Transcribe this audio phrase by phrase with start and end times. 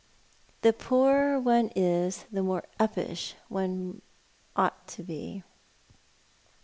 [0.63, 4.01] The poorer one is the more uppish one
[4.55, 5.43] ought to be.